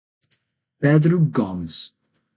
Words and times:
Pedro 0.79 1.19
Gomes 1.29 1.93